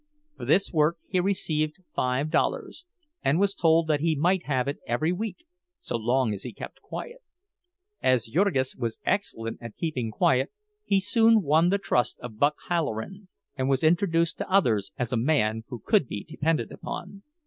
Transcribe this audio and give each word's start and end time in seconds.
For 0.35 0.45
this 0.45 0.73
work 0.73 0.97
he 1.07 1.19
received 1.19 1.75
five 1.93 2.31
dollars, 2.31 2.87
and 3.23 3.39
was 3.39 3.53
told 3.53 3.85
that 3.85 3.99
he 3.99 4.15
might 4.15 4.47
have 4.47 4.67
it 4.67 4.79
every 4.87 5.11
week, 5.11 5.45
so 5.79 5.95
long 5.95 6.33
as 6.33 6.41
he 6.41 6.53
kept 6.53 6.81
quiet. 6.81 7.19
As 8.01 8.25
Jurgis 8.25 8.75
was 8.75 8.97
excellent 9.05 9.59
at 9.61 9.77
keeping 9.77 10.09
quiet, 10.09 10.51
he 10.83 10.99
soon 10.99 11.43
won 11.43 11.69
the 11.69 11.77
trust 11.77 12.19
of 12.21 12.39
"Buck" 12.39 12.55
Halloran, 12.67 13.27
and 13.55 13.69
was 13.69 13.83
introduced 13.83 14.39
to 14.39 14.49
others 14.49 14.91
as 14.97 15.13
a 15.13 15.17
man 15.17 15.65
who 15.67 15.77
could 15.77 16.07
be 16.07 16.23
depended 16.23 16.71
upon. 16.71 17.21